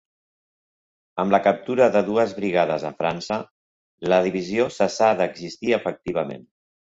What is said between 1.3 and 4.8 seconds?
la captura de dues brigades a França, la divisió